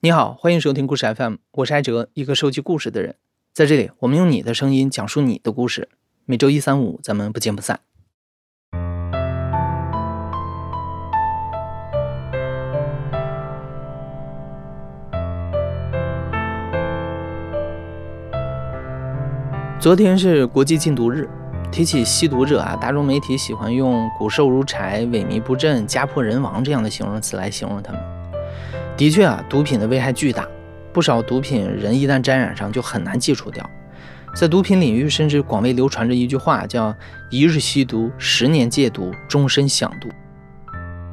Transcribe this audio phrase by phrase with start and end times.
[0.00, 3.16] 你好，欢迎收听故事 FM，我是艾哲，一个收集故事的人。
[3.52, 5.88] 在这里，我们用你的声音讲述你的故事。
[6.24, 7.80] 每周一、三、五，咱们不见不散。
[19.80, 21.28] 昨天是国际禁毒日，
[21.72, 28.17] 提起吸毒者啊，大众媒体喜欢用骨瘦如柴、萎靡不振、家破人亡这样的形容词来形容他们。
[28.98, 30.44] 的确啊，毒品的危害巨大，
[30.92, 33.64] 不少毒品人一旦沾染上就很难戒除掉。
[34.34, 36.92] 在毒品领域，甚至广为流传着一句话，叫
[37.30, 40.08] “一日吸毒，十年戒毒，终身享毒”。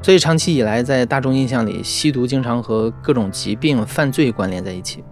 [0.01, 5.03] 所以长期以来，在大众印象里，吸毒经常和各种疾病、犯罪关联在一起。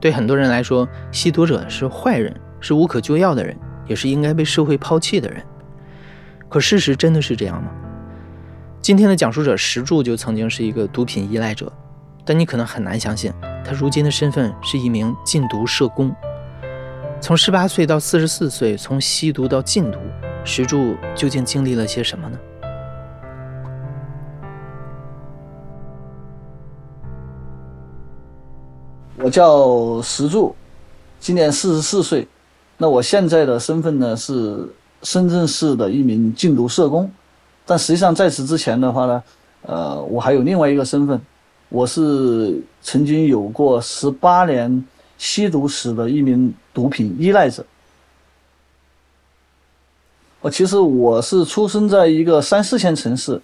[0.00, 3.56] 对很多人来说，吸毒者是坏人，是无可救药的人，
[3.86, 5.40] 也是应该被社会抛弃的人。
[6.48, 7.70] 可事实真的是这样吗？
[8.82, 11.72] 今天的讲述者石柱就曾经是一个毒品依赖者。
[12.26, 13.32] 但你可能很难相信，
[13.64, 16.12] 他如今的身份是一名禁毒社工。
[17.20, 19.98] 从十八岁到四十四岁，从吸毒到禁毒，
[20.44, 22.38] 石柱究竟经历了些什么呢？
[29.18, 30.54] 我叫石柱，
[31.20, 32.26] 今年四十四岁。
[32.76, 34.68] 那我现在的身份呢是
[35.02, 37.08] 深圳市的一名禁毒社工。
[37.64, 39.22] 但实际上在此之前的话呢，
[39.62, 41.20] 呃，我还有另外一个身份。
[41.68, 44.84] 我是曾经有过十八年
[45.18, 47.64] 吸毒史的一名毒品依赖者。
[50.40, 53.40] 我其实我是出生在一个三四线城市，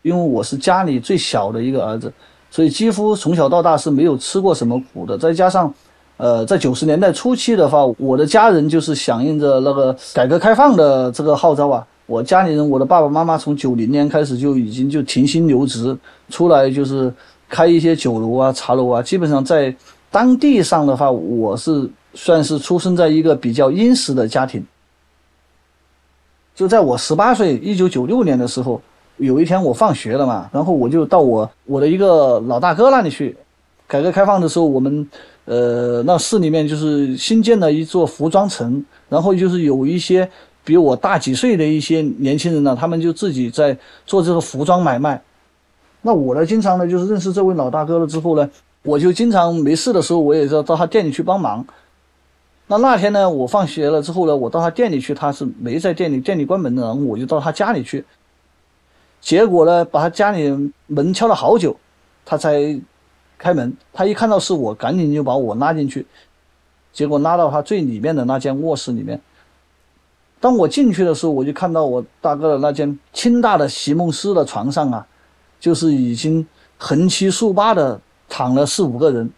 [0.00, 2.10] 因为我是家里最小的一个儿子，
[2.50, 5.18] 所以几乎从小到大是没有吃过什么苦的。
[5.18, 5.72] 再加上，
[6.16, 11.86] 呃，在九十年代初期的话，我的家人就是响应着那个改革开放的这个号召啊。
[12.06, 15.96] 我家里人，我的爸爸妈妈从九零年开始就已经就停薪留职，
[16.28, 17.10] 出来就是
[17.48, 19.00] 开一些酒楼啊、茶楼啊。
[19.00, 19.74] 基本上在
[20.10, 24.62] 当地上的话，我是算是出生在一个比较殷实的家庭。
[26.54, 28.82] 就在我十八岁，一九九六年的时候，
[29.16, 33.34] 有一天我放学了嘛，然后我就到我我的一个老大哥那里去。
[33.86, 35.08] 改革开放的时候，我们
[35.44, 40.28] 呃那市里面就是新建了一座服装城，然后就是有一些。
[40.64, 45.20] 比我大几岁的一些年轻人呢，他们就自己在做这个服装买卖。
[46.02, 48.48] 那我呢，经常呢就是认识这位老大哥了之后呢，
[48.82, 51.64] 我就经常没事的时候，我也是要到他店里去帮忙。
[52.68, 58.04] 那那天呢，我放学了之后呢，我到他店里去，他是没在店里，店里关门了，然后我就到他家里去。
[59.20, 61.76] 结果呢，把他家里门敲了好久，
[62.24, 62.80] 他才
[63.36, 63.72] 开门。
[63.92, 66.06] 他一看到是我，赶紧就把我拉进去，
[66.92, 69.20] 结果拉到他最里面的那间卧室里面。
[70.42, 75.06] 当我进去的时候，我就看到我大哥的那间清大的席梦思的床上啊，
[75.60, 76.44] 就是已经
[76.76, 79.30] 横七竖八的躺了四五个人，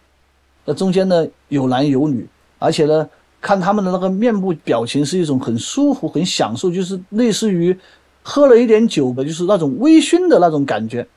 [0.65, 2.27] 那中间呢有男有女，
[2.57, 3.07] 而且呢
[3.39, 7.77] 看他们的那个面部表情是一种很舒服、很享受，就是类似于
[8.23, 11.07] 喝了一点酒的，就是那种微醺的那种感觉。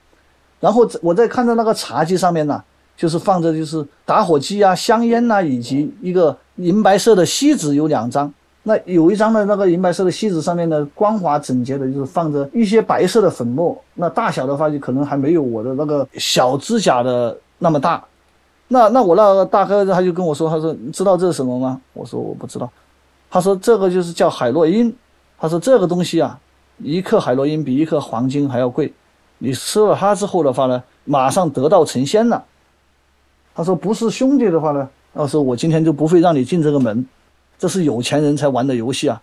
[0.61, 2.63] 然后我再看到那个茶几上面呢，
[2.95, 8.31] 就是放着就是打火机啊、香烟呐，以及一个银白色的锡纸有两张。
[8.69, 13.75] 那有一张的那个银白色的锡纸上面呢，光滑整洁的，就是放着一些白色的粉末。
[13.95, 18.05] 那大小的话，就可能还没有我的那个小指甲的那么大。
[18.69, 21.81] 那那我那个大哥他就跟我说，他说你知道这是什么吗？
[21.95, 22.71] 我说我不知道。
[23.31, 24.95] 他说这个就是叫海洛因。
[25.39, 26.39] 他说这个东西啊，
[26.77, 28.93] 一克海洛因比一克黄金还要贵。
[29.39, 32.45] 你吃了它之后的话呢，马上得道成仙了。
[33.55, 37.07] 他说不是兄弟的话呢，到时候我今天就不会让你进这个门。
[37.59, 39.21] 这是有钱人才玩的游戏啊，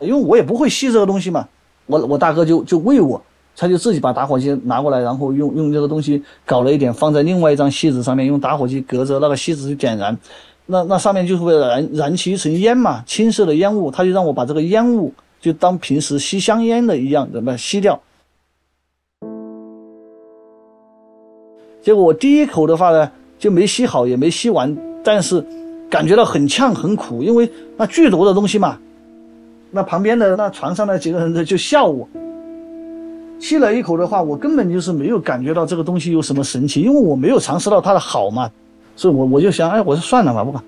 [0.00, 1.46] 因为我也不会吸这个东西嘛，
[1.86, 3.22] 我我大哥就就喂我，
[3.56, 10.18] 他就自己把打火机拿过来，然后用用这个东西搞了一点，放在另外一张锡纸上面，用打火机隔着那个锡纸去点燃，
[10.66, 18.00] 那那上面就会燃燃起一层烟嘛，青色的烟雾，他就让我把这个烟雾就当平时吸香烟的一样，怎么吸掉？
[21.80, 23.08] 结果我第一口的话呢，
[23.38, 25.46] 就没吸好，也没吸完，但是。
[25.96, 28.76] 感觉到很呛很苦，因为那剧毒的东西嘛。
[29.70, 32.06] 那旁边的那床上那几个人就笑我。
[33.38, 38.50] 吸了一口的话，我根本就是没有感觉到这个东西有什么神奇，因为我没有尝试到它的好嘛。
[38.94, 40.62] 所以我我就想，哎，我说算了吧，不管。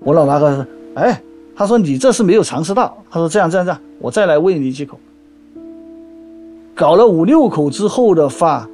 [0.00, 0.66] 我老大哥说，
[0.96, 1.18] 哎，
[1.56, 2.94] 他说你这是没有尝试到。
[3.10, 5.00] 他说这样这样这样，我再来喂你几口。
[6.74, 8.68] 搞了五六口之后的话。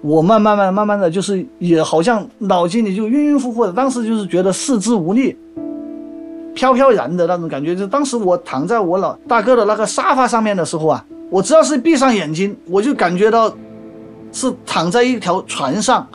[0.00, 5.36] 我慢慢慢慢慢的就是也好像脑筋里就晕晕乎乎的，当时就是觉得四肢无力，
[6.54, 7.74] 飘飘然的那种感觉。
[7.74, 13.52] 就当时我躺在我老大哥的那个沙发上面的时候啊，我只要是闭上眼睛，我就感觉到
[14.32, 16.06] 是躺在一条船上，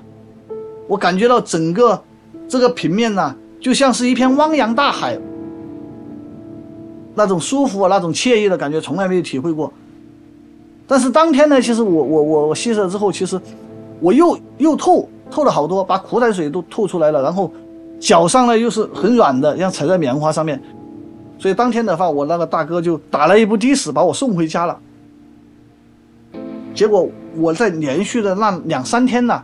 [0.87, 2.01] 我感觉到整个
[2.47, 5.19] 这个平面呢，就像是一片汪洋大海，
[7.15, 9.71] 那种舒服，那种惬意的感觉从来没有体会过。
[10.87, 13.39] 但是当天呢，其实我我我我吸了之后，其实
[14.03, 17.49] 我又又透透了好多，把苦胆水都透出来了，然后
[18.01, 20.61] 脚上呢又是很软的，像踩在棉花上面。
[21.39, 24.77] 所以当天的话，我那个大哥就打了一部的士把我送回家了。
[26.75, 29.41] 结果我在连续的那两三天呢，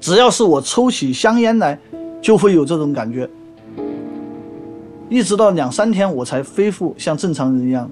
[0.00, 1.78] 只要是我抽起香烟来，
[2.22, 3.28] 就会有这种感觉。
[5.10, 7.90] 一直到两三天，我才恢复像正常人一样。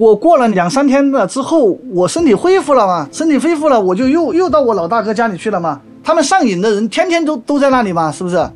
[0.00, 5.78] 我过了两三天了之后，我身体恢复了嘛，身体恢复了，我就又又到我老大哥家里去了嘛。
[6.02, 8.50] 他们上瘾的人天天都都在那里嘛，是不是？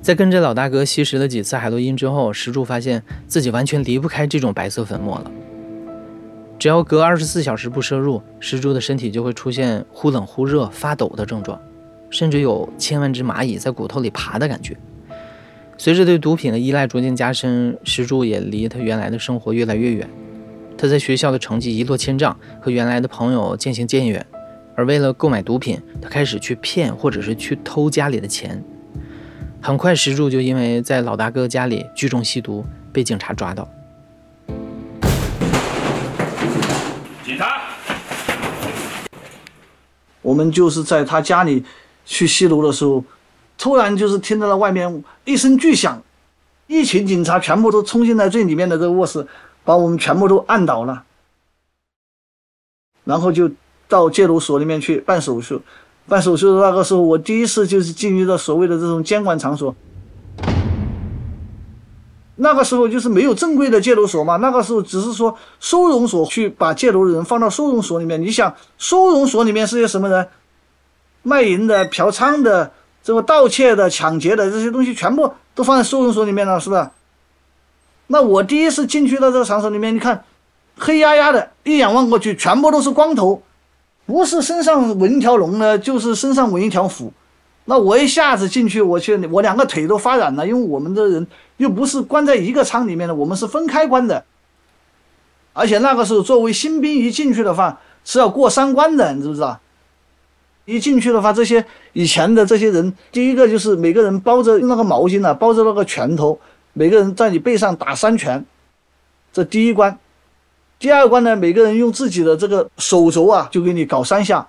[0.00, 5.30] 在跟着老大哥吸食了几次海洛因之后，石柱发现自己完全离不开这种白色粉末了。
[6.58, 11.60] 只要隔二十四小时不摄入，石柱的身体就会出现忽冷忽热、发抖的症状，
[12.08, 14.74] 甚至有千万只蚂蚁在骨头里爬的感觉。
[15.80, 20.06] 随着对毒品的依赖逐渐加深，石柱也离他原来的生活越来越远。
[20.76, 24.26] 他在学校的成绩一落千丈，和原来的朋友渐行渐远。
[24.76, 28.62] 而为了购买毒品，他开始去骗或者是去偷家里的钱。
[29.62, 32.62] 很快，石柱就因为在老大哥家里聚众吸毒，
[32.92, 33.66] 被警察抓到。
[37.24, 37.58] 警察，
[40.20, 41.64] 我们就是在他家里
[42.04, 43.02] 去吸毒的时候，
[43.60, 46.02] 突然就是听到了外面一声巨响，
[46.66, 49.26] 一群警察全部都冲进来最里面的这个卧室，
[49.64, 51.04] 把我们全部都按倒了，
[53.04, 53.50] 然后就
[53.86, 55.60] 到戒毒所里面去办手术。
[56.08, 59.76] 办手术的那个时候，我第一次就是进入到所谓的这种监管场所。
[62.36, 68.18] 那个时候就是没有正规的戒毒所嘛，那个时候只是说收容所去把戒毒的人放到收容所里面。
[68.22, 70.26] 你想，收容所里面是些什么人？
[71.22, 72.72] 卖淫的、嫖娼的、
[73.10, 76.88] 这个盗窃的、抢劫的这些东西，全部都放在收容所里面了，是不是？
[78.06, 80.22] 那我第一次进去到这个场所里面，你看，
[80.78, 83.42] 黑压压的，一眼望过去，全部都是光头。
[84.06, 87.12] 不是身上纹条龙呢，就是身上纹一条虎。
[87.64, 91.26] 那我一下子进去，我去，我两个腿都发软了，因为我们的人
[91.56, 94.24] 又不是关在一个舱里面的，我们是分开关的。
[95.52, 99.58] 而且那个时候，作为新兵一进去的话是要过三关的，你知不知道？
[100.70, 106.38] 一进去的话，这些以前的这些人，第一个就是每个人包着那个毛巾呢，包着那个拳头，
[106.72, 108.44] 每个人在你背上打三拳，
[109.32, 109.98] 这第一关。
[110.78, 114.46] 第二关呢，每个人用自己的这个手肘啊，就给你搞三下。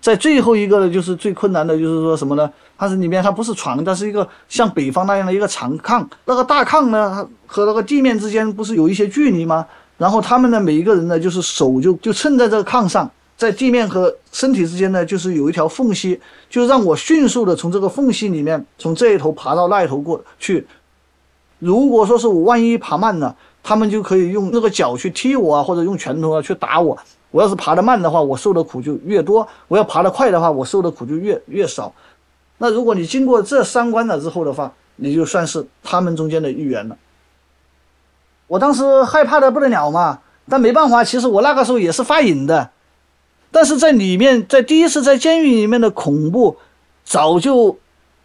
[0.00, 2.50] 在最后一个呢，就是最困难的，就是说什么呢？
[2.76, 6.06] 它是里面它不是床，它是一个像北方那样的一个长炕。
[6.26, 9.66] 那个大炕呢，和那个地面之间不是有一些距离吗？
[9.96, 20.66] 然后他们呢，每一个人呢，就是手就就蹭在这个炕上，在地面和身体之间呢，就是有一条缝隙，就让我迅速的从这个缝隙里面，从这一头爬到那一头过去。
[21.58, 26.96] 如果说是我万一爬慢了，他们就可以用那个脚去踢我啊，或者用拳头啊去打我。
[27.30, 31.92] 我要是爬得慢的话，我受的苦就越多；我要爬得快的话，我受的苦就越越少。
[32.58, 36.96] 那如果你经过这三关了之后的话，你就算是他们中间的一员了。
[38.46, 42.70] 我当时害怕的不得了嘛，但没办法，其实我那个时候也是发瘾的，
[43.54, 46.56] 但是在里面，在第一次在监狱里面的恐怖，
[47.04, 47.78] 早就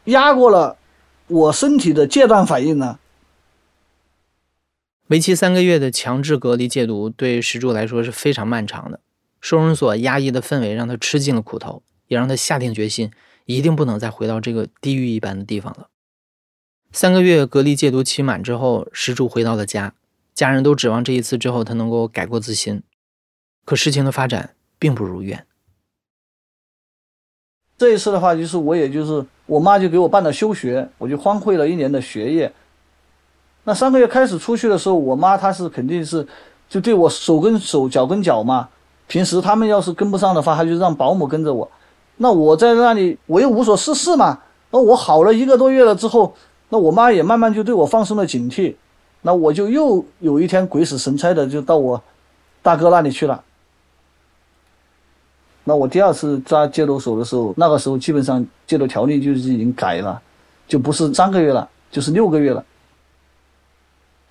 [0.05, 0.75] 压过了
[1.27, 2.99] 我身体的戒断反应了。
[5.09, 9.01] 为期三个月的强制隔离戒毒，对石柱来说是非常漫长的。
[9.39, 13.11] 收容所压抑的氛围让他吃尽了苦头，也让他下定决心，
[13.45, 15.89] 一定不能再回到这个地狱一般的地方了。
[16.91, 19.93] 三个月隔离戒毒期满之后，石柱回到了家，
[20.33, 22.81] 家人都指望这一次之后他能够改过自新。
[23.63, 25.45] 可事情的发展并不如愿。
[27.77, 32.51] 这一次的话，就是我也就是我妈就给我办了休学，我就荒废了一年的学业。
[33.63, 36.25] 那三个月开始出去的时候，我妈她是肯定是，
[36.67, 38.67] 就对我手跟手脚跟脚嘛。
[39.07, 41.69] 平时他们要是跟不上的话，她就让保姆跟着我。
[42.17, 44.39] 那我在那里我又无所事事嘛。
[44.71, 46.35] 那我好了一个多月了之后，
[46.69, 48.75] 那我妈也慢慢就对我放松了警惕。
[49.21, 52.01] 那我就又有一天鬼使神差的就到我
[52.61, 53.43] 大哥那里去了。
[55.69, 60.19] 那我第二次抓戒毒所的时候，那个时候基本上戒毒条例就是已经改了，
[60.67, 62.65] 就不是三个月了，就是六个月了。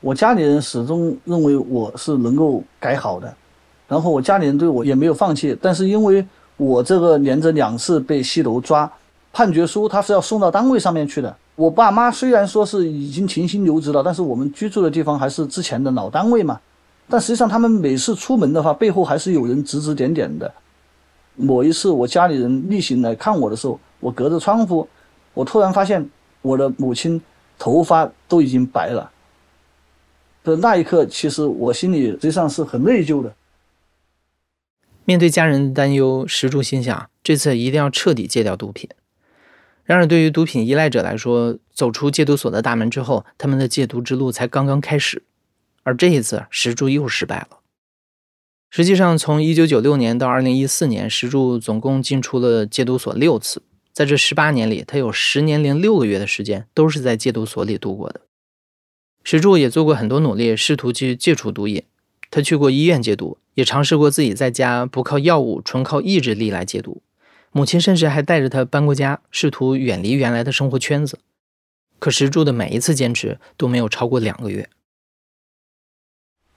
[0.00, 3.32] 我家里人始终认为我是能够改好的，
[3.86, 5.56] 然后我家里人对我也没有放弃。
[5.62, 6.26] 但是因为
[6.56, 8.90] 我这个连着两次被吸毒抓，
[9.32, 11.32] 判决书他是要送到单位上面去的。
[11.54, 16.58] 我爸妈虽然说是已经停薪留职了，但是我们居住的地方还是之前的老单位嘛。
[17.08, 20.52] 但实际上他们每次出门的话，背后还是有人指指点点的。
[21.38, 24.88] 某一次我家里人例行来看我的时候，我隔着窗户，
[25.32, 26.10] 我突然发现
[26.42, 27.20] 我的母亲
[27.58, 29.10] 头发都已经白了。
[30.44, 33.34] 的那一刻，其实我心里实际上是很内疚的。
[35.04, 38.88] 面对家人的担忧，石柱心想，这次一定要彻底戒掉毒品。
[39.84, 45.22] 然而，对于毒品依赖者来说，走出戒毒所的大门之后，他们的戒毒之路才刚刚开始。
[45.82, 47.57] 而这一次，石柱又失败了。
[48.70, 53.62] 实际上，从1996年到2014年，石柱总共进出了戒毒所六次。
[53.92, 58.20] 在这十八年里，他有十年零六个月的时间都是在戒毒所里度过的。
[59.24, 61.82] 石柱也做过很多努力，试图去戒除毒瘾。
[62.30, 67.02] 他去过医院戒毒，也尝试过自己在家不靠药物，纯靠意志力来戒毒。
[67.50, 71.18] 母亲甚至还带着他搬过家，试图远离原来的生活圈子。
[71.98, 74.68] 可石柱的每一次坚持都没有超过两个月。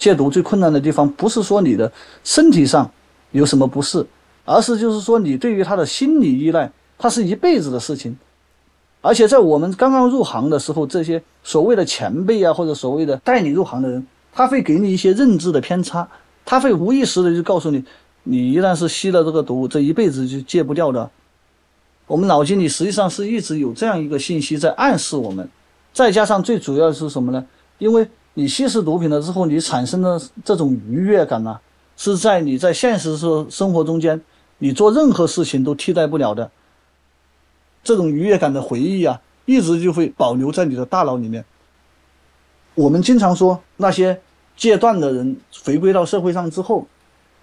[0.01, 1.91] 戒毒最困难的地方，不是说你的
[2.23, 2.89] 身体上
[3.29, 4.03] 有什么不适，
[4.45, 8.17] 而是就是说你对于他的心理依赖，它是一辈子的事情。
[9.01, 16.07] 而且在我们刚刚入行的时候，这些所谓的前辈啊，或者所谓的带你入行的人，他会给你一些认知的偏差，
[16.43, 17.85] 他会无意识的就告诉你，
[18.23, 21.07] 你一旦是吸了这个毒，这一辈子就戒不掉的。
[22.07, 25.47] 我们脑筋里实际上是一直有这样一个信息在暗示我们，
[25.93, 27.45] 再加上最主要的是什么呢？
[27.77, 31.59] 因为你吸食毒品了之后，你产生的这种愉悦感呢，
[31.97, 34.19] 是在你在现实生生活中间，
[34.59, 36.49] 你做任何事情都替代不了的。
[37.83, 41.43] 这种愉悦感的回忆啊，一直就会保留在你的大脑里面。
[42.75, 44.21] 我们经常说，那些
[44.55, 45.35] 戒断的人
[45.65, 46.87] 回归到社会上之后，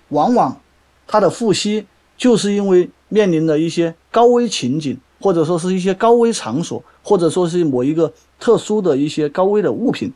[0.08, 0.58] 往往
[1.06, 10.10] 他的复吸就是因为面临了一些高危情景，或者说是一些高危场所，或者说是某一个特殊的一些高危的物品。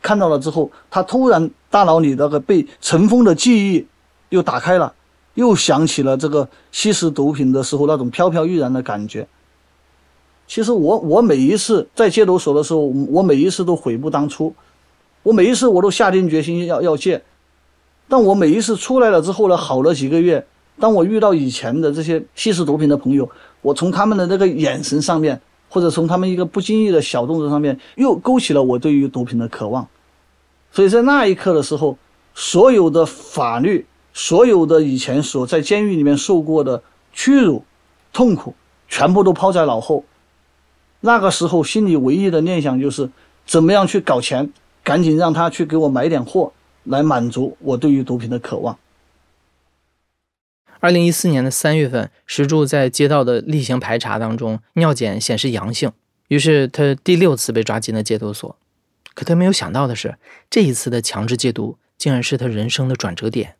[0.00, 3.86] 看到了之后，他突然大脑里那个被尘封的记忆
[4.28, 4.94] 又打开了，
[5.34, 9.26] 又想起了这个吸食毒品的时候那种飘飘欲然的感觉。
[10.46, 14.54] 其实我我每一次在戒毒所的时候，我每一次都悔不当初，
[15.22, 17.22] 我每一次我都下定决心要要戒，
[18.08, 20.46] 但我每一次出来了之后呢，好了几个月，
[20.78, 23.28] 当我遇到以前的这些吸食毒品的朋友，
[23.60, 25.38] 我从他们的那个眼神上面。
[25.68, 29.86] 或者从他们一个不经意的小动作上面，又勾起了我对于毒品的渴望。
[30.72, 31.96] 所以在那一刻的时候，
[32.34, 36.82] 所有的法律，所有的以前所在监狱里面受过的
[37.12, 37.64] 屈辱、
[38.12, 38.54] 痛苦，
[38.88, 40.04] 全部都抛在脑后。
[41.00, 43.08] 那个时候，心里唯一的念想就是
[43.46, 46.52] 怎么样去搞钱，赶紧让他去给我买点货，
[46.84, 48.76] 来满足我对于毒品的渴望。
[50.80, 55.90] 二零一四年的三月份，石柱在街道的例行排查当中，尿检显示阳性，
[56.28, 58.56] 于是他第六次被抓进了戒毒所。
[59.14, 60.16] 可他没有想到的是，
[60.48, 63.56] 这一次的强制戒毒竟然是他人生的转折点。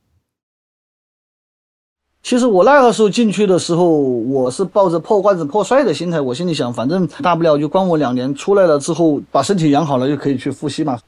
[2.23, 11.01] 其实我那个时候进去的时候，我是抱着破罐子破摔的心态，我心里想，反正大不了就关我两年，出来了之后把身体养好了就可以去复吸嘛。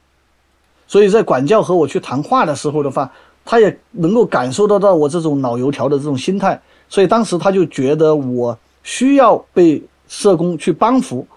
[0.87, 3.09] 所以在管教和我去谈话的时候的话。
[3.51, 11.27] 他也能够感受得到我这种老油条的这种心态，所以当时他就觉得我需要被社工去帮扶，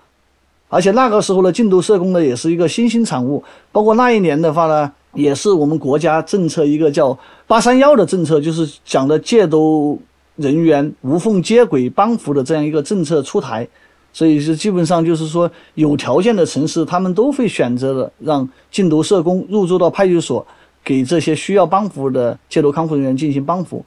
[0.68, 3.42] 而且那个时候呢，禁毒社工呢也是一个新兴产物，
[3.72, 7.18] 包括那一年的话呢，也是我们国家政策一个叫
[7.48, 10.00] “八三幺”的政策，就是讲的戒毒
[10.36, 13.66] 人员无缝接轨帮扶的这样一个政策出台，
[14.12, 20.46] 所以是基本上就是说有条件的城市，他们都会选择的让禁毒社工入驻到派出所。
[20.84, 23.82] 给这些需要帮扶的戒毒康复人员进行帮扶，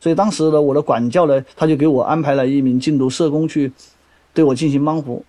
[0.00, 3.70] 所以当时呢，我的管教呢，他就给我安排了一名禁毒社工去
[4.32, 5.22] 对我进行帮扶。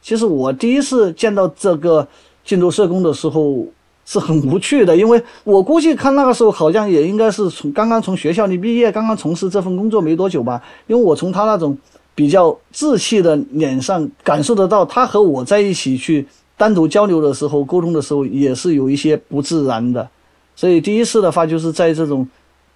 [0.00, 2.08] 其实我第一次见到这个
[2.42, 3.66] 禁毒社工的时候
[4.06, 10.62] 是很无趣的，因为我估计看那个时候好像也应该是从刚刚从学校里毕业，刚刚从事这份工作没多久吧。
[10.86, 11.76] 因为我从他那种
[12.14, 16.26] 比较稚气的脸上感受得到，他和我在一起去。
[16.60, 20.06] 单独交流的时候，沟通的时候也是有一些不自然的，
[20.54, 22.28] 所以第一次的话就是在这种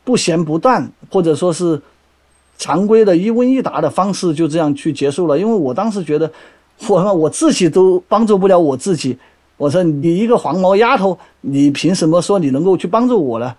[0.05, 1.79] 不咸不淡，或者说是
[2.57, 5.38] 常规的一问一答的方式，就这样去结束了。
[5.38, 6.33] 因为我当时觉得，
[6.88, 9.19] 我我自己都帮助不了我自己，
[9.59, 13.55] 我说你一个黄毛丫头，你凭什么说你能够去帮助我呢？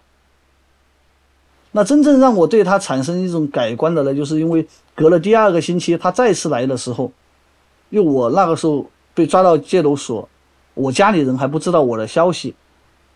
[1.74, 4.65] 那真正让我对他产生一种改观的呢，就是因为
[4.96, 7.12] 隔了第二个星期他再次来的时候，
[7.91, 8.89] 因为我那个时候。
[9.15, 10.29] 被抓到戒毒所，
[10.75, 12.53] 我家里人还不知道我的消息，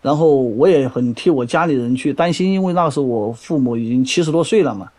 [0.02, 4.90] 然后我也很替我家里人去担心，因为那时候我父母已经七十多岁了嘛，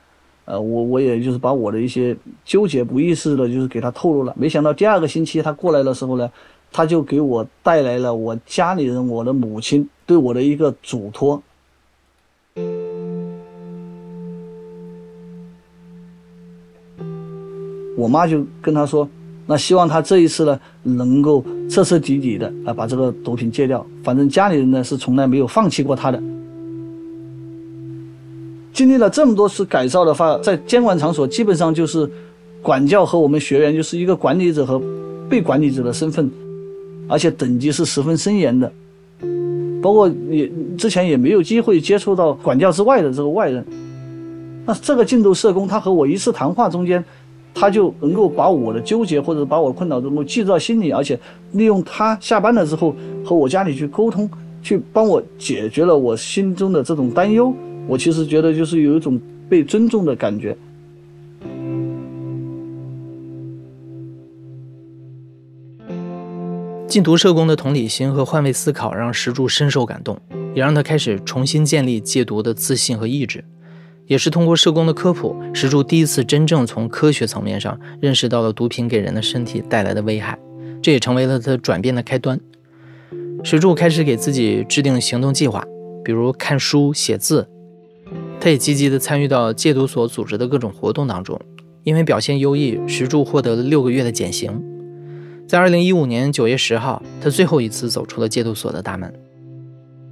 [0.45, 2.15] 呃，我我也就是把我的一些
[2.45, 4.33] 纠结不意识的，就是给他透露了。
[4.37, 6.31] 没想到第二个星期他过来的时候呢，
[6.71, 11.41] 他就给我带来了我家里人、我的母亲对我的一个嘱托。
[17.97, 19.07] 我妈就跟他说
[19.51, 23.85] ：“那希望他这一次呢，能够彻彻底底的啊把这个毒品戒掉。
[24.01, 26.17] 反正家里人呢是从来没有放弃过他的。
[28.71, 32.09] 经历了这么多次改造的话，在监管场所基本上就是
[32.61, 34.81] 管教和我们学员就是一个管理者和
[35.29, 36.31] 被管理者的身份，
[37.09, 38.71] 而且等级是十分森严的。
[39.81, 43.65] 包括也之前也没有机会接触到管教之外的这个外人。
[44.65, 47.03] 那这个禁毒社工，他和我一次谈话中间，
[47.53, 51.19] 他就能够把我的纠结或者把我困扰能够记到心里，而且
[51.51, 54.29] 利用他下班了之后和我家里去沟通，
[54.61, 57.53] 去帮我解决了我心中的这种担忧。
[57.87, 60.55] 我其实觉得就是有一种被尊重的感觉。
[66.87, 70.19] 禁毒社工的同理心和换位思考让石柱深受感动，
[70.53, 73.43] 也让他开始重新建立戒毒的自信和意志。
[74.11, 80.37] 也是通过社工的科普，石柱第一次真正从科学层面上认识到了毒品给人的身体带来的危害，
[80.81, 82.37] 这也成为了他转变的开端。
[83.41, 85.65] 石柱开始给自己制定行动计划，
[86.03, 87.47] 比如看书、写字。
[88.41, 91.39] 他也积极地参与到戒毒所组织的各种活动当中，
[91.83, 94.61] 因为表现优异，石柱获得了六个月的减刑。
[95.47, 99.13] 在二零一五年九月十号，他最后一次走出了戒毒所的大门。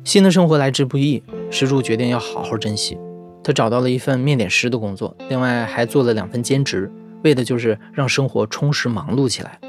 [0.06, 2.98] 新的生活来之不易，石柱决定要好好珍惜。
[3.44, 6.92] 他找到了一份面点师的工作，另外还做了两份兼职，
[7.24, 9.60] 为的就是让生活充实忙碌起来。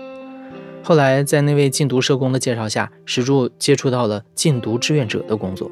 [0.82, 5.70] 后来，在那位禁毒社工的介绍下，石柱接触到了禁毒志愿者的工作。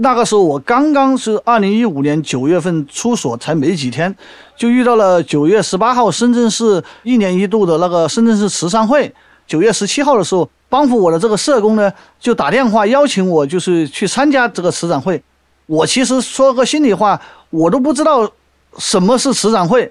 [0.00, 4.14] 那个时候我刚刚是二零一五年九月份出所，才没几天，
[4.56, 9.14] 就遇到了九月十八号深圳市一年一度的那个深圳市慈善会。
[9.48, 11.90] 九月十七号的时候，帮扶我的这个社工呢，
[12.20, 15.20] 就打电话邀请我，就是去参加这个慈善会。
[15.64, 18.30] 我其实说个心里话，我都不知道
[18.76, 19.90] 什么是慈善会，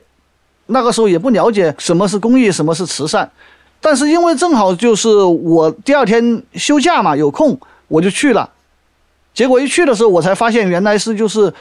[0.67, 3.30] 那个时候也不了解什么是公益，什么是慈善。
[3.82, 8.48] 但是因为正好就是我第二天休假嘛，有空我就去了。
[9.34, 11.52] 结果一去的时候，我才发现原来是就是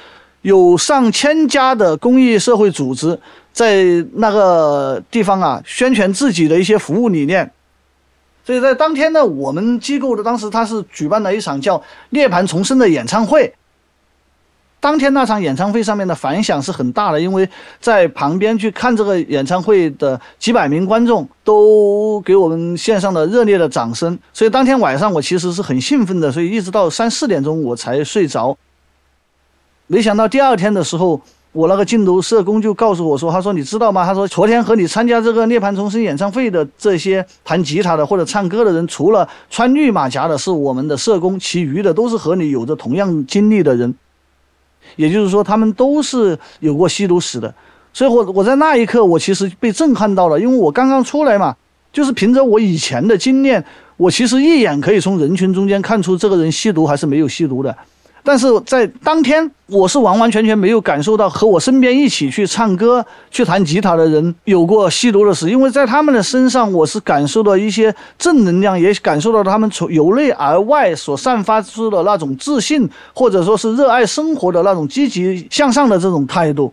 [0.42, 3.18] 有上千家的公益社会组织
[3.52, 7.50] 在那个地方啊宣传自己的一些服务理念。
[8.46, 11.76] 所以在当天呢，我们机构的当时他是举办了一场叫
[12.10, 13.52] 《涅槃重生》的演唱会。
[14.78, 17.48] 当天那场演唱会上面的反响是很大的，因为
[17.80, 28.56] 在旁边去看这个演唱会的几百名观众都给我们献上了热烈的掌声，所以当天晚上我其实是很兴奋的，所以一直到三四点钟我才睡着。
[29.88, 31.20] 没想到第二天的时候，
[31.52, 34.04] 我那个禁毒社工就告诉我说：“他说你知道吗？
[34.04, 43.94] 他说昨天和你参加这个涅槃重生演唱会的这些弹吉他的或者唱歌的人，除了穿绿马甲的是我们的社工，其余的都是和你有着同样经历的人。”
[44.96, 47.52] 也就是说，他们都是有过吸毒史的，
[47.92, 51.56] 所以，我我在那一刻，我其实被震撼到了，因为我刚刚出来嘛，
[51.92, 53.62] 就是凭着我以前的经验，
[53.96, 57.76] 我其实一眼可以从人群中间看出这个人吸毒还是没有吸毒的。
[58.26, 76.72] 但是在当天，我是完完全全没有感受到和我身边一起去唱歌、去弹吉他的人有过吸毒的事，因为在他们的身上，我是感受到一些正能量，也感受到他们从由内而外所散发出的那种自信，或者说是热爱生活的那种积极向上的这种态度。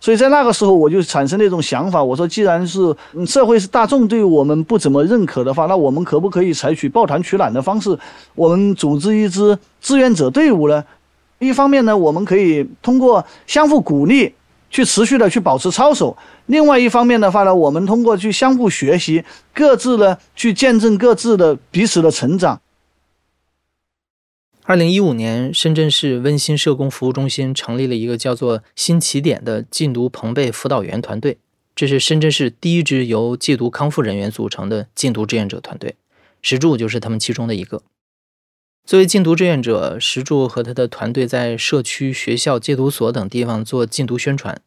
[0.00, 7.96] 所以在那个时候，我就产生了一种想法，我说，既然是社会是大众对我们不怎么认可的话，那我们可不可以采取抱团取暖的方式，
[8.34, 10.82] 我们组织一支志愿者队伍呢？
[11.38, 14.32] 一方面呢，我们可以通过相互鼓励，
[14.70, 19.22] 去持续的去保持操守；另外一方面的话呢，我们通过去相互学习，
[19.54, 22.58] 各自呢去见证各自的彼此的成长。
[24.70, 31.38] 二零一五年，深圳市温馨社工服务中心成立了一个叫做“新起点”的禁毒朋辈辅导员团队。
[31.74, 35.96] 这是深圳市第一支由戒毒康复人员组成的禁毒志愿者团队，
[36.40, 37.82] 石柱就是他们其中的一个。
[38.86, 44.62] 作为禁毒志愿者，石柱和他的团队在社区、学校、戒毒所等地方做禁毒宣传。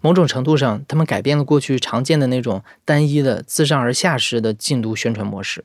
[0.00, 5.64] 某种程度上，他们改变了过去常见的那种单一的自上而下式的禁毒宣传模式。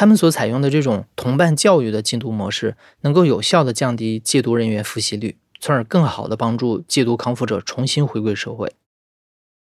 [0.00, 8.72] 他们所采用的这种同伴教育的禁毒模式，能够有效地降低戒毒人员复吸率，从而更好地帮助戒毒康复者重新回归社会。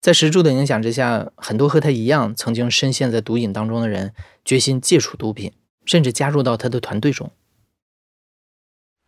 [0.01, 4.13] 在石柱的影响之下，很多和他一样曾经深陷在毒瘾当中的人，
[4.45, 5.51] 决心戒除毒品，
[5.85, 7.29] 甚至加入到他的团队中。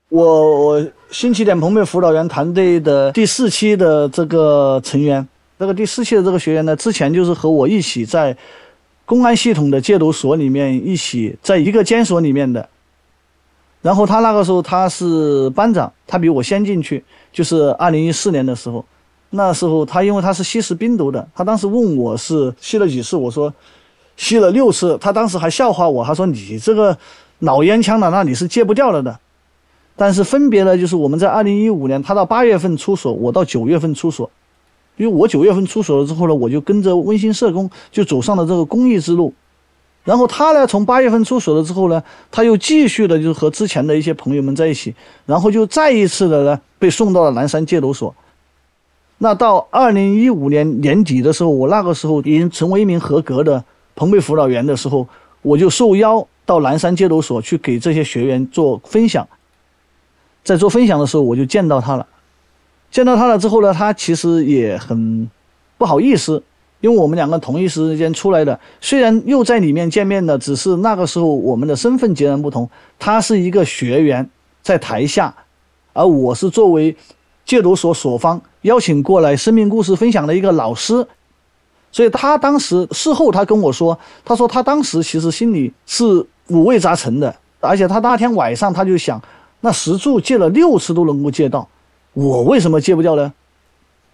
[0.08, 5.28] 我我新起点朋辈辅导员团队的第四期的这个成员，
[5.60, 8.36] 这个第四期的这个学员呢，之前就是和我一起在。
[9.10, 12.68] 公安系统的戒毒所里面一起在一个监所里面的，
[13.82, 18.84] 然后他那个时候他是班长，他比我先进去，就是二零一四年的时候，
[19.30, 23.52] 那时候他因为他是吸食冰毒的，他当时问我是吸了几次，我说
[24.16, 26.96] 吸了六次，他当时还笑话我，他说你这个
[27.40, 29.18] 老烟枪了，那你是戒不掉了的。
[29.96, 34.30] 但是分别呢，就是我们在二零一五年，他到八月份出所，我到九月份出所，
[35.00, 39.32] 因为我九月份出所了之后呢，我就跟着温馨社工就走上了这个公益之路。
[40.04, 48.14] 然后他呢，从八月份出所了之后呢，他又继续的，就是和之前的一些朋友们在一起，然后就再一次的呢，被送到了南山戒毒所。
[49.16, 55.08] 那到二零一五年年底的时候，我那个时候已经成为一名合格的朋辈辅导员的时候，
[55.40, 59.26] 我就受邀到南山戒毒所去给这些学员做分享。
[60.44, 62.06] 在做分享的时候，我就见到他了。
[62.90, 65.28] 见到他了之后呢，他其实也很
[65.78, 66.42] 不好意思。
[66.80, 72.66] 因为我们两个同一时间出来的，虽然又在里面见面的，只是那个时候我们的身份截然不同。
[72.98, 74.26] 他是一个学员
[74.62, 75.34] 在台下，
[75.92, 76.96] 而我是作为
[77.44, 81.06] 戒毒所所方邀请过来生命故事分享的一个老师。
[81.92, 89.20] 所以他当时事后他跟我说，他说他当时其实心里是五味杂陈的，而且他那天晚上他就想，
[89.60, 91.68] 那石柱戒了六次都能够戒到，
[92.12, 93.32] 我为什么戒不掉呢？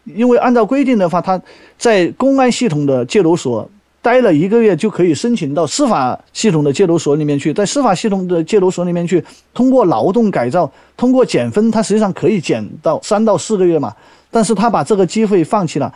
[0.05, 1.41] 因为按照规定的话，他
[1.77, 3.69] 在公安系统的戒毒所
[4.01, 7.53] 待了一个月，就可以申请到司法系统的戒毒所里面去。
[7.53, 13.93] 在司法系统的戒毒所里面去，通过劳动改造，通过减分，他实际上可以减到三到四个月嘛。
[14.31, 15.93] 但是他把这个机会放弃了。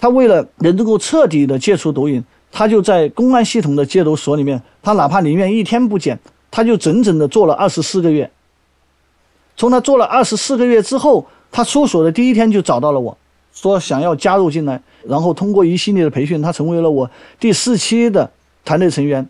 [0.00, 6.18] 他为了能够彻底的戒除毒瘾，他就在公安系统的戒毒所里面，他哪怕宁愿一天不减，
[6.50, 8.28] 他就整整的做了二十四个月。
[9.60, 11.26] 从他做了二十四个月之后。
[11.52, 13.18] 他出所的第一天就找到了我，
[13.52, 18.30] 说想要加入进来，然后通过一系列的培训，他成为了我第四期的
[18.64, 19.28] 团队成员。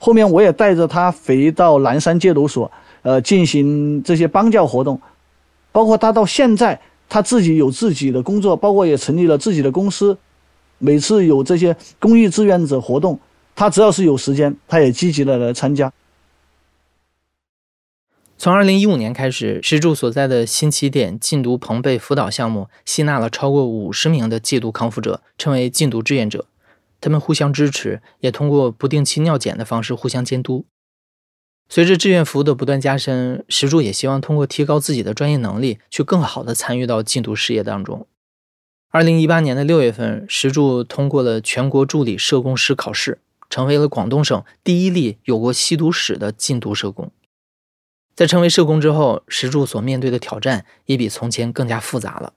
[0.00, 2.68] 后面我也带着他回到南山戒毒所，
[3.02, 5.00] 呃，进行这些帮教活动，
[5.70, 10.18] 包括他到现在他自己有自己的工作，包括也成立了自己的公司。
[10.78, 13.16] 每次有这些公益志愿者活动，
[13.54, 15.92] 他只要是有时间，他也积极的来参加。
[18.40, 26.46] 从二零一五年开始，石柱所在的新起点禁毒朋辈辅导项目吸纳了超过五十名的戒毒康复者，称为禁毒志愿者。
[27.00, 30.64] 他们互相支持，也通过不定期尿检的方式互相监督。
[31.68, 38.06] 随着志愿服务的不断加深，石柱也希望通过提高自己的专业能力，去更好的参与到禁毒事业当中。
[38.90, 43.18] 二零一八年的六月份，石柱通过了全国助理社工师考试，
[43.50, 47.10] 成为了广东省第一例有过吸毒史的禁毒社工。
[48.18, 52.32] 在成为社工之后，石柱所面对的挑战也比从前更加复杂了。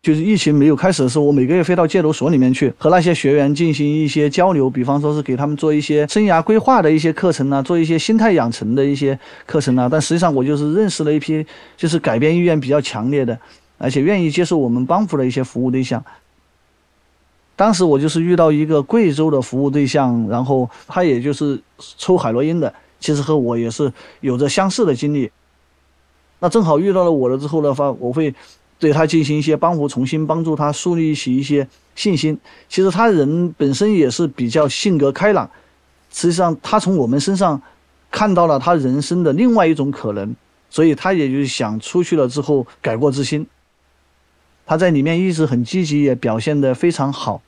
[0.00, 9.88] 就是疫情没有开始的时候，我每个月飞到戒毒所里面去，和那些学员进行一些交流，比方说是给他们做一些生涯规划的一些课程啊，做一些心态养成的一些课程啊。
[9.90, 11.44] 但实际上，我就是认识了一批
[11.76, 13.36] 就是改变意愿比较强烈的，
[13.78, 16.04] 而且愿意接受我们帮扶的一些服务对象。
[17.56, 21.60] 当时我就是遇到一个贵州的服务对象，然后他也就是
[21.98, 22.72] 抽海洛因的。
[23.00, 25.30] 其实和我也是有着相似的经历，
[26.38, 28.34] 那正好遇到了我了之后的话，我会
[28.78, 32.38] 对他进行一些帮扶，重新帮助他树立起一些信心。
[32.68, 35.50] 其实他人本身也是比较性格开朗，
[36.12, 37.60] 实际上他从我们身上
[38.10, 40.36] 看到了他人生的另外一种可能，
[40.68, 43.46] 所以他也就想出去了之后改过自新。
[44.66, 47.42] 他在里面一直很积极，也表现得非常好。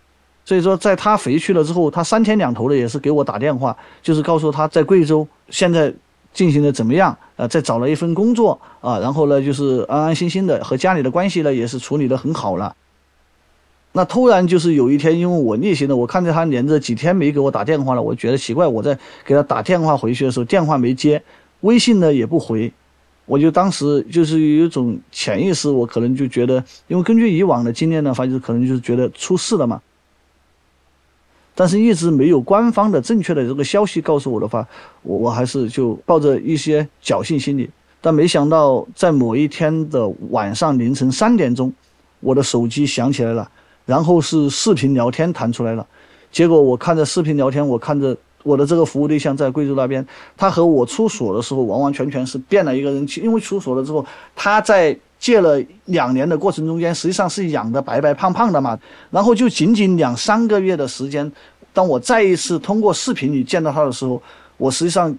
[0.45, 5.93] 所以说，在他回去了之后，他三天两头的也是给我打电话，就是告诉他在贵州现在
[6.33, 12.75] 进行的怎么样，呃，在找了一份工作啊，然后呢，就是安安心心的和家里的关系呢也是处理的很好了。
[13.93, 21.23] 那突然就是有一天，因为我逆行了，我看见他连着几天没给我打电话了，我觉得奇怪，我在给他打电话回去的时候，电话没接，
[21.61, 22.73] 微信呢也不回，
[23.27, 29.81] 我就当时就是有一种潜意识，我可能就觉得，因为根据以往的经验呢，反正可能就是觉得出事了嘛。
[31.55, 34.67] 但是一直没有官方的正确的这个消息告诉我的话，
[35.03, 37.69] 我我还是就抱着一些侥幸心理。
[38.01, 41.73] 但没想到在某一天的晚上凌晨三点钟，
[42.21, 43.49] 我的手机响起来了，
[43.85, 45.87] 然后是视频聊天弹出来了。
[46.31, 50.05] 结果我看着视频聊天，我看着我的这个服务对象在贵州那边，
[50.37, 53.07] 他和我出所的时候完完全全是变了一个人。
[53.23, 54.99] 因为出所了之后，他在。
[55.23, 58.77] 戒了两年的过程中间，实际上是养的白白胖胖的嘛，
[59.09, 61.31] 然后就仅仅两三个月的时间，
[61.73, 64.21] 当我再一次通过视频里见到他的时候，
[64.57, 65.17] 我实际上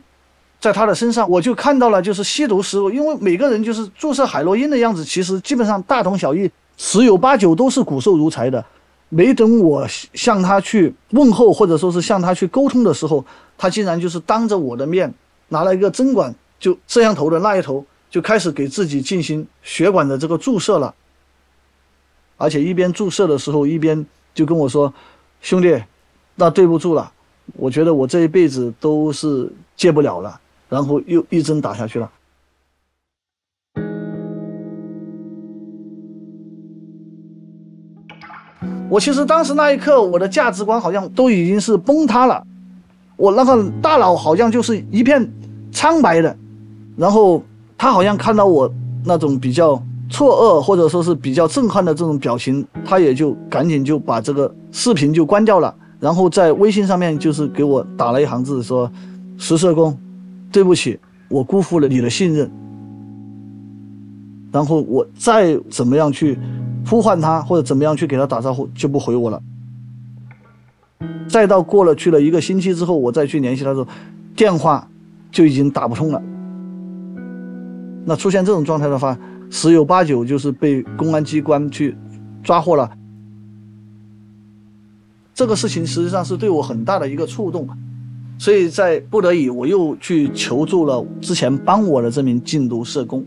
[0.59, 8.63] 在他的身上我就看到了，就是吸毒时候，因为每个人就是注射海洛因的样子，其实基本上大同小异，十有八九都是骨瘦如柴的。
[9.07, 13.23] 没等我向他去问候，或者说是向他去沟通的时候，
[13.57, 15.13] 他竟然就是当着我的面
[15.47, 20.93] 拿了一个针管，就摄像头的那一头就开始给自己进行血管的这个注射了，
[22.37, 24.93] 而且一边注射的时候一边就跟我说
[25.41, 25.83] ：“兄弟，
[26.35, 27.11] 那对不住了，
[27.53, 32.11] 我觉得我这一辈子都是戒不了了。”然后又一针打下去了。
[38.91, 42.45] 我其实当时那一刻，我的价值观好像都已经是崩塌了，
[43.15, 45.27] 我那个大脑好像就是一片
[45.71, 46.37] 苍白的。
[46.95, 47.43] 然后
[47.77, 48.71] 他好像看到我
[49.05, 58.91] 那种比较错愕或者说是比较震撼的这种表情，他也就赶紧就把这个视频就关掉了，然后在微信上面就是给我打了一行字说
[59.37, 59.97] ：“石社工，
[60.51, 62.51] 对不起，我辜负了你的信任。”
[64.51, 66.37] 然后我再怎么样去。
[66.85, 69.41] 呼唤他或者怎么样去给他打招呼就不回我了。
[71.29, 73.87] 再到过了去了一个星期之后，我再去联系他的时候，
[74.35, 74.85] 电话
[75.31, 76.21] 就已经打不通了。
[78.05, 79.17] 那出现这种状态的话，
[79.49, 81.95] 十有八九就是被公安机关去
[82.43, 82.89] 抓获了。
[85.33, 87.67] 这个事情实际上是对我很大的一个触动，
[88.37, 93.25] 所以在不得已，我又去求助了之前帮我的这名禁毒社工。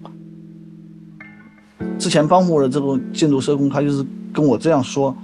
[1.98, 5.16] 之前帮我的这个禁毒社工，他就是跟我这样说：“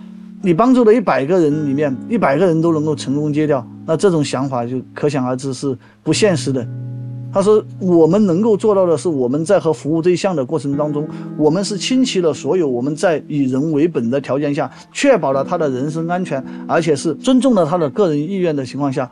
[0.43, 6.67] 你帮助的一百个人里面，一百个人都能够成功戒掉，那这种想法就可想而知是不现实的。”
[7.33, 19.11] 他说：“我们能够做到的是，我们在和服务对象的过程当中，我们是倾其了所有，我们在以人为本的条件下，确保了他的人身安全，而且是尊重了他的个人意愿的情况下，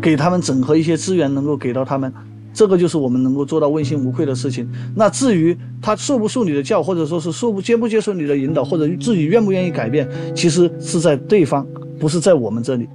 [0.00, 2.10] 给他们整合一些资源，能够给到他们。”
[2.54, 4.70] 这个就是我们能够做到问心无愧的事情。
[4.94, 11.66] 那至于他受不受你的教，或者说是受不接不接受你的引导，或者自己愿不愿意改变，其实是在对方，
[11.98, 12.86] 不是在我们这里。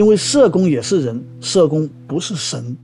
[0.00, 2.74] 因为社工也是人，社工不是神。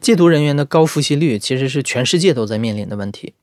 [0.00, 3.34] 戒毒人员的高复吸率，其实是全世界都在面临的问题。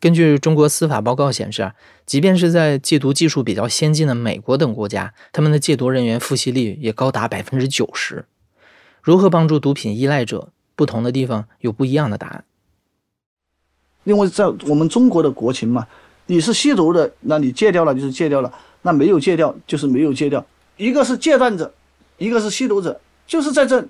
[0.00, 1.74] 根据中国司法报告显示啊，
[2.06, 8.24] 即便是在戒毒技术比较先进的美国等国家，他们的戒毒人员复吸率也高达百分之九十。
[9.02, 10.48] 如何帮助毒品依赖者？
[10.74, 12.44] 不同的地方有不一样的答案。
[14.06, 15.84] 因为在我们中国的国情嘛，
[16.26, 20.42] 你是吸毒的，那你戒掉了就是戒掉了，那没有戒掉就是没有戒掉。
[20.76, 21.68] 一个是戒断者，
[22.16, 23.84] 一个是吸毒者，就是在这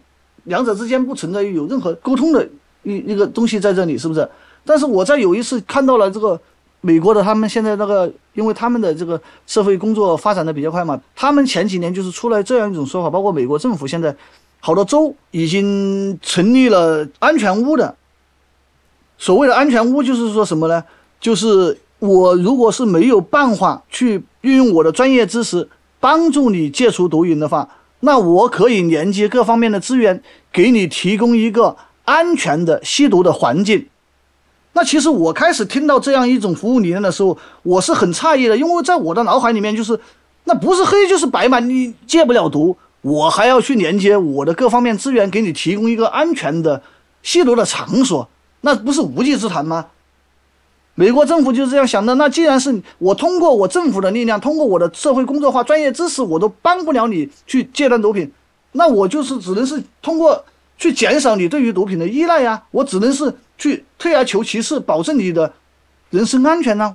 [0.44, 2.48] 两者之间不存在有任何沟通的
[2.82, 4.26] 一一个东西在这里，是不是？
[4.64, 6.40] 但是我在有一次看到了这个
[6.80, 14.16] 美国的，他们现在那个，因为他们的这个社会工作发展的比较快嘛，他们前几年就是出来这样一种说法，包括美国政府现在
[14.60, 17.94] 好多州已经成立了安全屋的。
[19.18, 20.84] 所谓的安全屋就是说什么呢？
[21.20, 27.68] 就是我如果是没有办法去运用我的专业知识帮助你戒除毒瘾的话，
[28.00, 33.86] 那我可以连接各方面的资源，给你提供一个安全的吸毒的环境。
[34.74, 39.98] 那其实我开始听到这样一种服务理念的时候，我是很诧异的，因为在我的脑海里面就是，
[40.44, 46.82] 那不是黑就是白嘛，你戒不了毒，我还要去连接我的各方面资源，给你提供一个安全的
[47.22, 48.28] 吸毒的场所，
[48.66, 49.86] 那不是无稽之谈吗？
[50.96, 52.14] 美国政府就是这样想的。
[52.16, 58.30] 那既然是我通过我政府的力量，通过我的社会工作化专业知识，我都帮不了你去戒断毒品，
[58.72, 60.44] 那我就是只能是通过
[60.76, 63.32] 去减少你对于毒品的依赖呀，我只能是。
[63.58, 65.50] 去退而求其次，保证你的
[66.10, 66.94] 人身安全呢？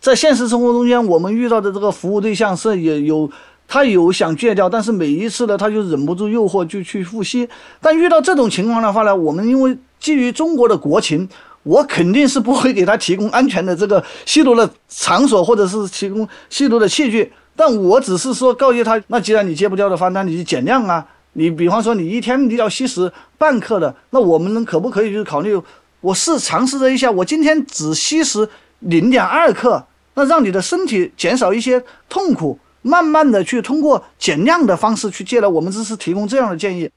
[0.00, 3.30] 在现实生活中间，我们遇到的这个服务对象是也有，
[3.68, 7.46] 他有想戒掉，但是每一次呢，他就忍不住诱惑就去复吸。
[7.78, 11.28] 但遇到这种情况的话呢，我们因为基于中国的国情，
[11.64, 17.32] 我肯定是不会给他提供安全的这个吸毒的场所，或者是提供吸毒的器具。
[17.56, 21.04] 但我只是说告诫他，那既然你戒不掉的话，那你就减量啊。
[21.32, 25.60] 你比方说，你一天你要吸食半克的，那我们可不可以就是考虑，
[26.00, 35.50] 我试尝试着一下，我今天只吸食零点二克，那让你的身体减少一些痛苦，慢慢的去通过减量的方式去戒了。
[35.50, 36.88] 我们只是提供这样的建议。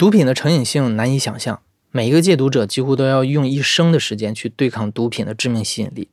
[0.00, 1.60] 毒品的成瘾性难以想象，
[1.90, 6.08] 每一个戒毒者几乎都要用一生的时间去对抗毒品的致命吸引力，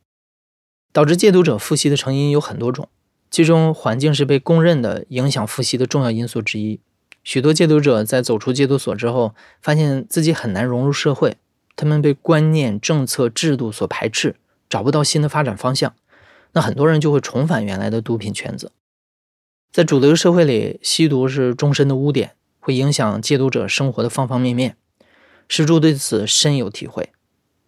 [0.92, 2.90] 导致戒毒者复吸的成因有很多种。
[3.30, 6.80] 其中，环境是被公认的影响复吸的重要因素之一。
[7.24, 11.38] 许多戒毒者在走出戒毒所之后，发现自己很难融入社会，
[11.74, 14.36] 他们被观念、政策、制度所排斥，
[14.68, 15.94] 找不到新的发展方向。
[16.52, 18.70] 那很多人就会重返原来的毒品圈子。
[19.72, 24.76] 在主流社会里，吸毒是终身的污点，会影响戒毒者生活的方方面面。
[25.48, 27.10] 石柱对此深有体会。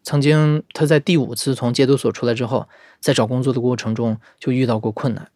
[0.02, 2.68] 曾经他在第五次从戒毒所出来之后，
[3.00, 5.30] 在找工作的过程中就遇到过困难。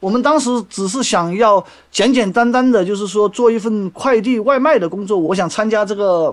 [0.00, 5.18] 我们当时只是想要简简单单的，就是说做一份快递外卖的工作。
[5.18, 6.32] 我想参加这个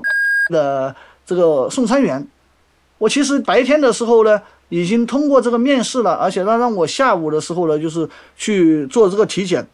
[0.52, 0.95] 的
[1.26, 2.28] 这个送餐员。
[2.98, 9.67] 我其实白天的时候呢，已经通过这个面试了，而且他让我下午的时候呢，就是去做这个体检。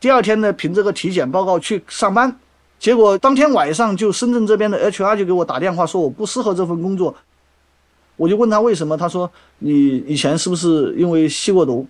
[0.00, 2.38] 第二天呢，凭这个体检报告去上班。
[2.78, 7.14] 结果当天晚上就深圳这边的 HR 就给我打电话说我不适合这份工作。
[8.16, 11.86] 我就问他为什么，他说你以前是不是因为吸过毒？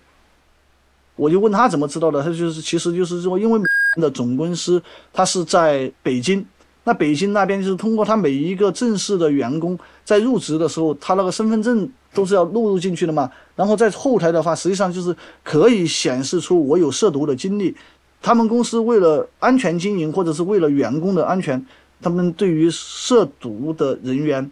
[1.16, 3.60] 我就问他怎么知道的，他就是其实就是说，因为
[4.00, 6.44] 的总公司他是在北京，
[6.84, 13.31] 那北京那边就是通过他每一个正式的员工在入职的时候，他那个身份证都是要录入进去的嘛。
[13.57, 17.77] 然后在后台的话，实际上就是可以显示出我有涉毒的经历。
[18.22, 21.66] 他们公司为了安全经营，或者是为了员工的安全，
[22.00, 24.50] 他们对于涉毒的人员，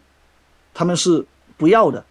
[0.75, 1.25] 他们是
[1.57, 2.05] 不要的。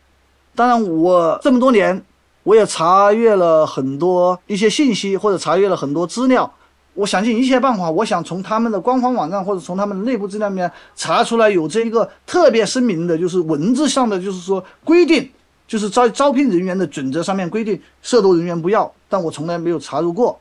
[0.56, 2.04] 当然，我这么多年。
[2.44, 6.52] 我也查阅了很多一些信息，或者查阅了很多资料。
[6.96, 15.30] 我想尽一切办法，我想从他们的官方网站或者从他们内部资料里面查出来有这一个特别声明的，就是文字上的，就是说规定，
[15.72, 18.94] 就是招招聘人员的准则上面规定涉毒人员不要。
[19.08, 20.38] 但我从来没有查入过。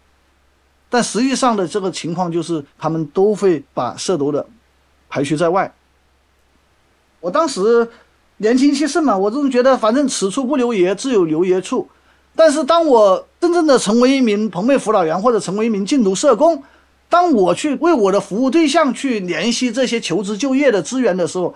[0.88, 4.44] 但实际上的这个情况就是，他们都会把涉毒的
[5.08, 5.72] 排除在外。
[7.20, 7.88] 我当时。
[8.42, 11.86] 年轻气盛嘛，我总觉得反正此处不留爷，自有留爷处。
[12.34, 16.64] 但是当我真正的成为一名朋辈辅导员，或者成为一名禁毒社工，
[17.10, 21.54] 当我去为我的服务对象去联系这些求职就业的资源的时候，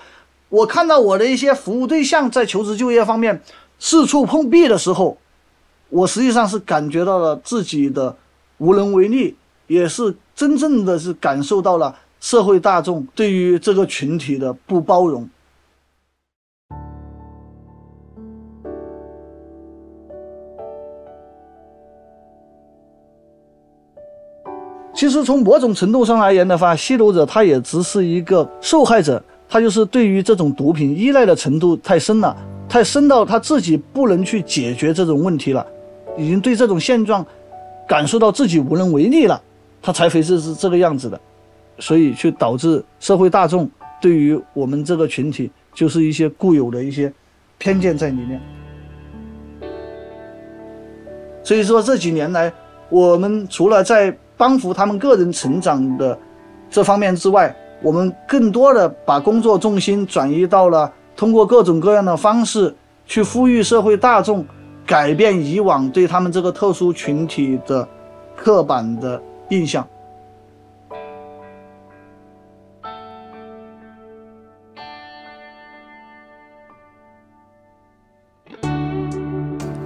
[0.51, 3.43] 我看到我的一些服务对象在求职就业方面
[3.79, 5.17] 四处碰壁的时候，
[5.91, 8.17] 我实际上是感觉到了自己的
[8.59, 15.29] 无能为力，也是真正的是感受到了社会大众对于这个群体的不包容。
[24.95, 32.35] 其实从某种程度上而言的话，吸毒者他也只是一个受害者，他就是对于这种毒品依赖的程度太深了，
[32.75, 35.65] 太深到他自己不能去解决这种问题了，
[36.19, 37.25] 已经对这种现状
[37.87, 39.41] 感受到自己无能为力了，
[39.81, 41.21] 他才会是是这个样子的，
[41.79, 43.71] 所以就导致社会大众
[44.03, 47.13] 对于我们这个群体就是一些固有的一些
[47.59, 48.41] 偏见在里面。
[51.45, 52.53] 所以说这几年来，
[52.89, 56.19] 我们除了在帮扶他们个人成长的
[56.69, 62.75] 这方面之外，我们更多的把工作重心转移到了通过各种各样的方式
[63.07, 64.45] 去呼吁社会大众
[64.87, 67.87] 改变以往对他们这个特殊群体的
[68.37, 69.87] 刻板的印象。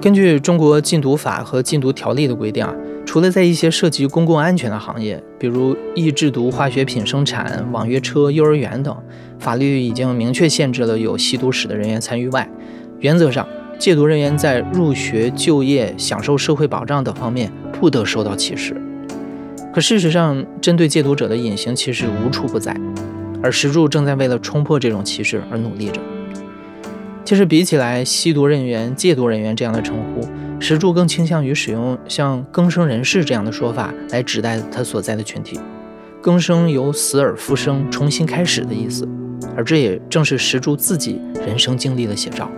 [0.01, 2.75] 根据中国禁毒法和禁毒条例的规定啊。
[3.09, 8.95] 除了在一些涉及公共安全的行业，比如易制毒化学品生产、网约车、幼儿园等，
[9.39, 12.47] 法律已经明确限制了有吸毒史的人员参与外，
[13.01, 18.77] 原则上，戒毒人员在入学、就业、享受社会保障等方面不得受到歧视。
[19.73, 22.79] 可事实上，针对戒毒者的隐形歧视无处不在，
[23.43, 25.99] 而石柱正在为了冲破这种歧视而努力着。
[27.25, 30.29] 其实，比起来吸毒人员、戒毒人员这样的称呼。
[30.61, 35.59] 石柱更倾向于使用像“更生人士”这样的说法来指代他所在的群体。
[36.21, 39.09] 更生由死而复生、重新开始的意思，
[39.57, 42.51] 而这也正是石柱自己人生经历的写照。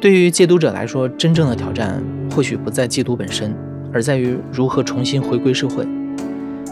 [0.00, 2.02] 对于戒毒者来说，真正的挑战
[2.34, 3.54] 或许不在戒毒本身，
[3.92, 5.84] 而在于如何重新回归社会。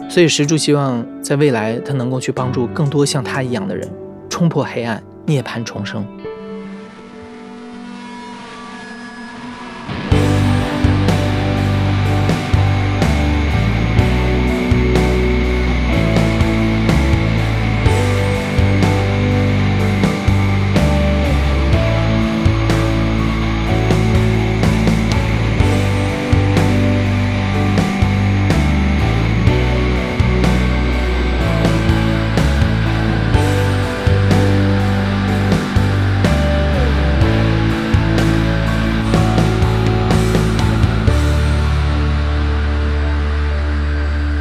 [0.09, 3.87] 所以，石柱希望在未来，他能够去帮助更多像他一样的人，
[4.29, 6.03] 冲破黑暗，涅槃重生。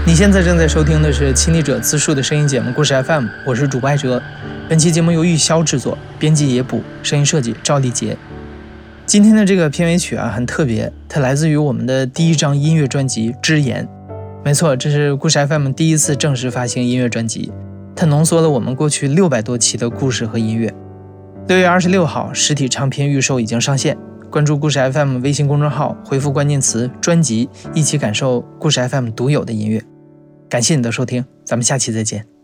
[0.08, 4.22] 你现在正在收听的是《亲历者自述》的声音节目《故事 FM》，我是主播艾哲。
[4.66, 8.16] 本期节目由玉箫制作，编辑野捕，声音设计赵立杰。
[9.04, 13.86] 今天的这个片尾曲啊，很特别，它来自于我们的第一张音乐专辑《之言》。
[14.42, 17.52] 没错，这是故事 FM 第一次正式发行音乐专辑，
[17.94, 20.72] 它浓缩了我们过去六百多期的故事和音乐。
[21.48, 23.94] 六月二十六号，实体唱片预售已经上线。
[24.30, 29.82] 关注故事 FM 微信公众号，回复关键词“专辑”，一起感受故事 FM 独有的音乐。
[30.48, 32.37] 感谢你的收听，咱们下期再见。